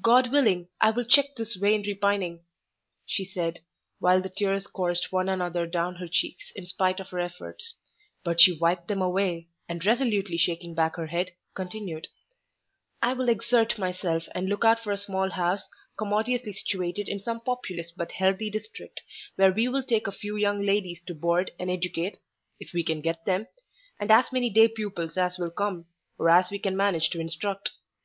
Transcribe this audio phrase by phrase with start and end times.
[0.00, 2.44] God willing, I will check this vain repining,"
[3.04, 3.58] she said,
[3.98, 7.74] while the tears coursed one another down her cheeks in spite of her efforts;
[8.22, 12.06] but she wiped them away, and resolutely shaking back her head, continued,
[13.02, 15.68] "I will exert myself, and look out for a small house,
[15.98, 19.00] commodiously situated in some populous but healthy district,
[19.34, 23.24] where we will take a few young ladies to board and educate—if we can get
[23.24, 25.86] them—and as many day pupils as will come,
[26.20, 27.72] or as we can manage to instruct.